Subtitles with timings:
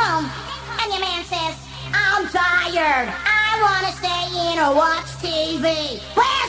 [0.00, 0.26] home
[0.80, 1.56] and your man says,
[1.92, 3.08] I'm tired.
[3.12, 6.00] I want to stay in or watch TV.
[6.16, 6.39] Well,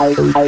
[0.00, 0.45] i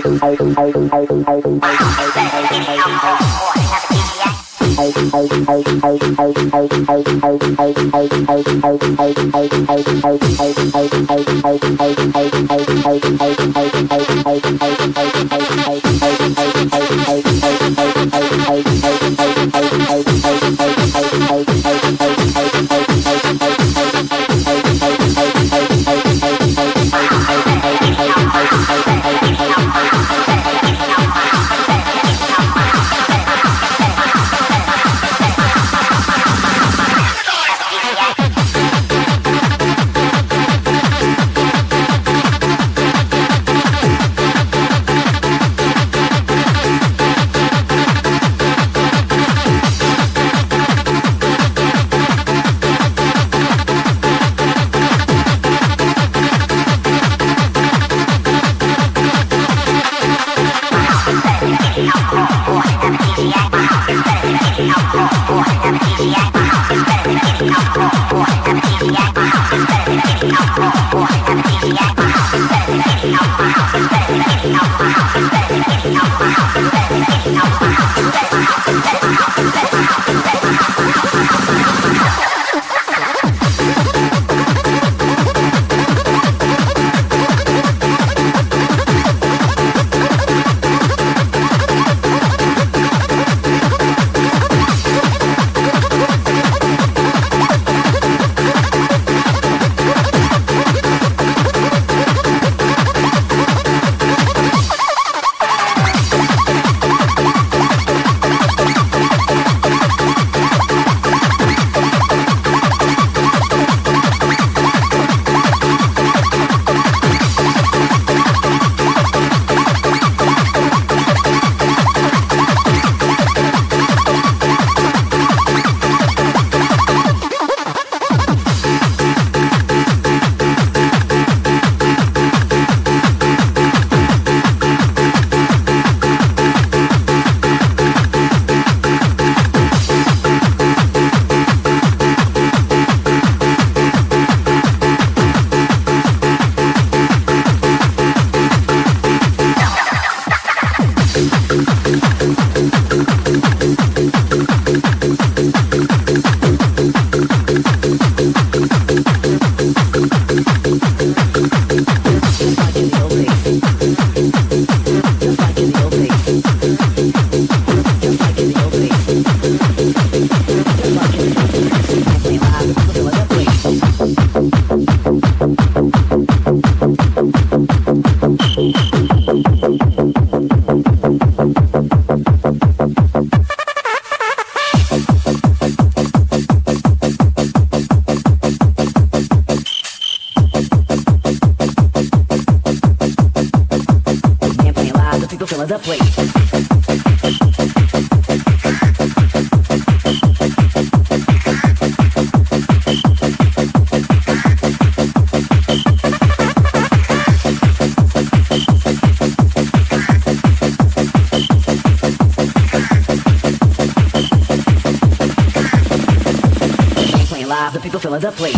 [218.31, 218.58] the place.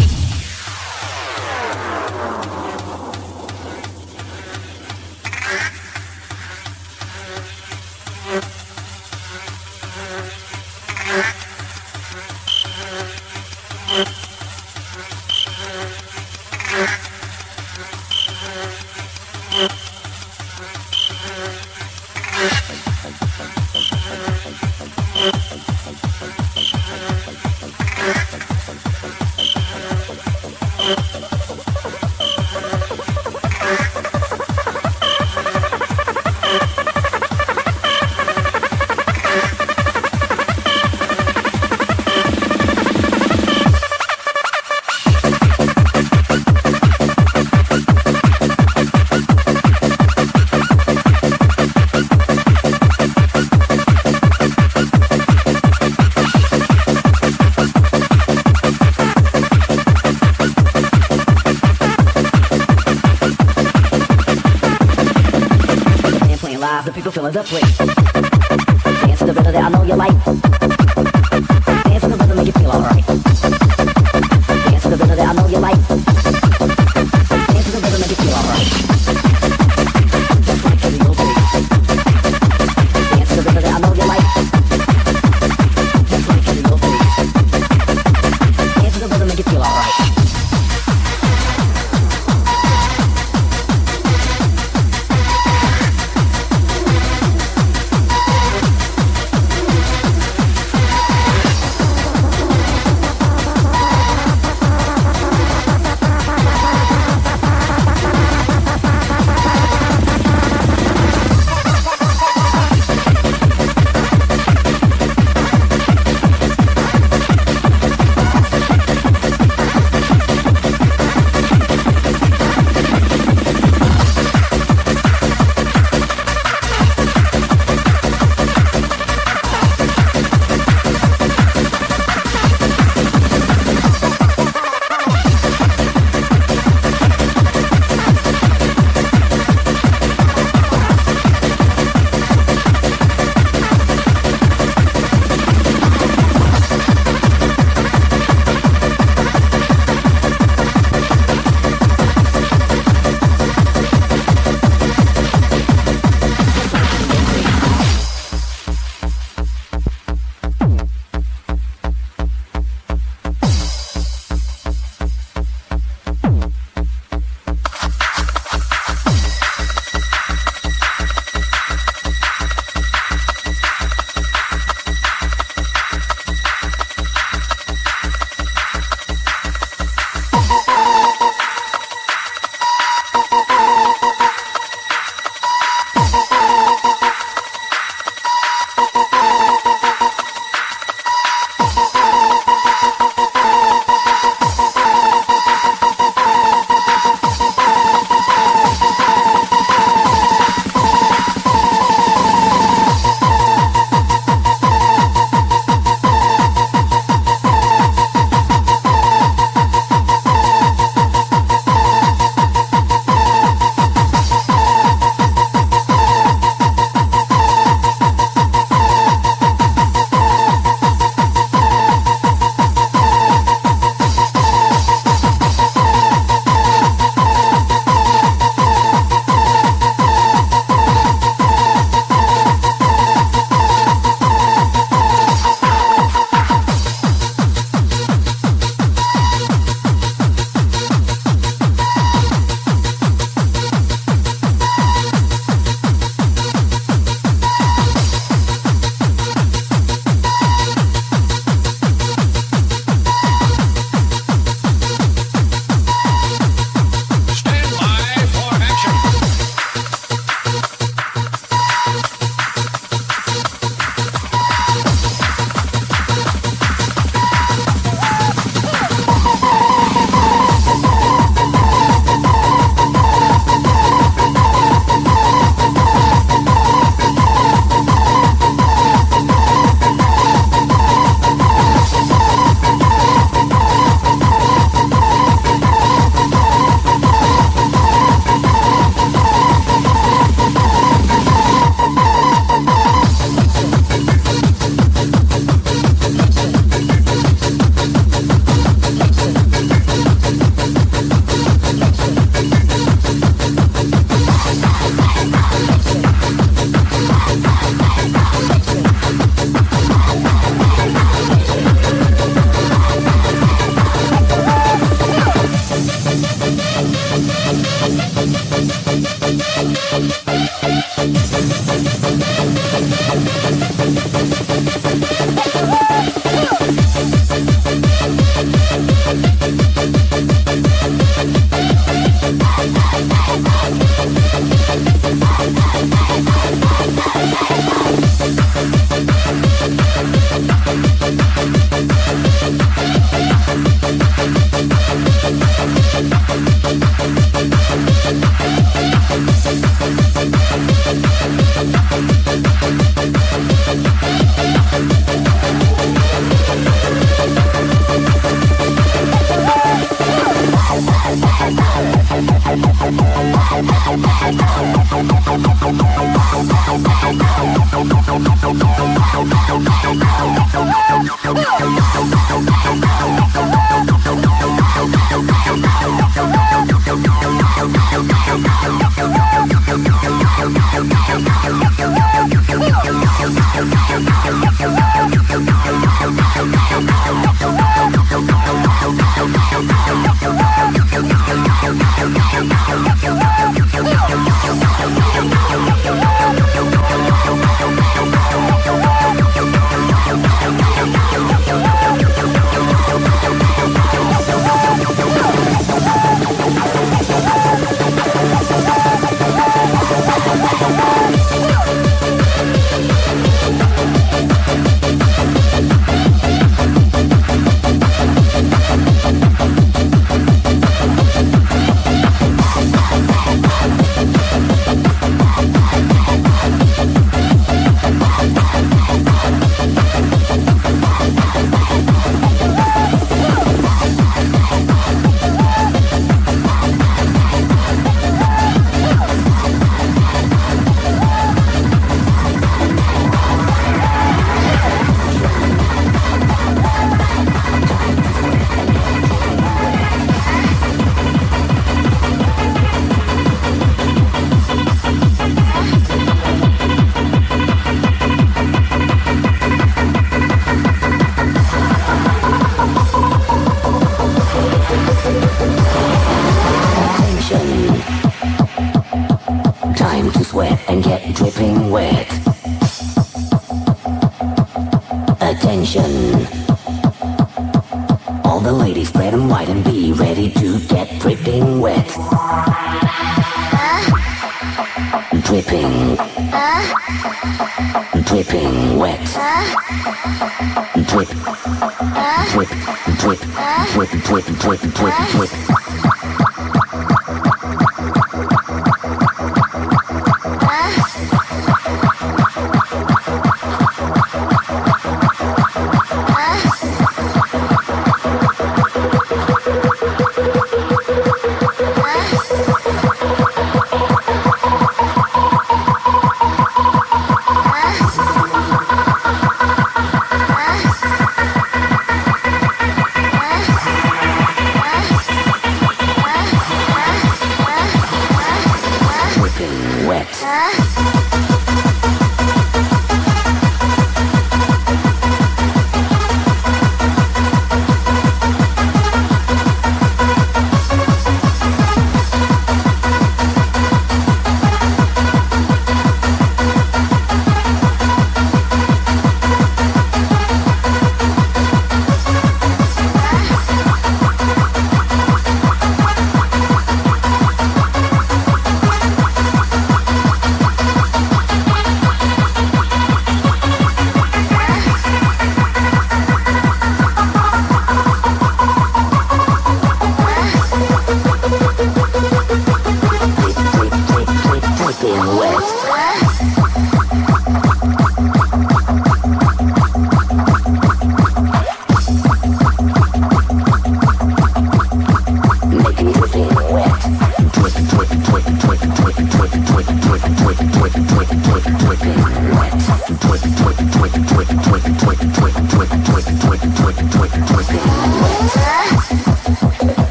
[493.32, 495.99] Twerking, twerking, twerking, twerking, twerking.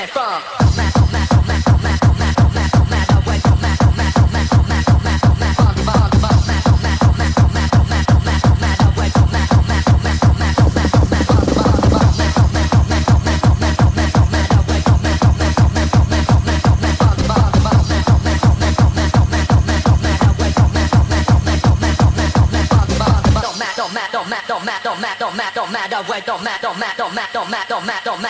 [0.00, 0.60] coming from.
[23.80, 27.50] Don't matter, don't matter, don't matter, don't matter, don't matter, don't matter, don't matter, don't
[27.50, 28.29] matter, don't matter, don't matter.